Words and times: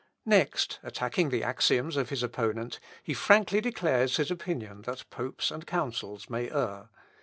Next, 0.25 0.79
attacking 0.81 1.29
the 1.29 1.43
axioms 1.43 1.95
of 1.95 2.09
his 2.09 2.23
opponent, 2.23 2.79
he 3.03 3.13
frankly 3.13 3.61
declares 3.61 4.17
his 4.17 4.31
opinion 4.31 4.81
that 4.87 5.07
popes 5.11 5.51
and 5.51 5.67
councils 5.67 6.27
may 6.27 6.49
err. 6.49 6.89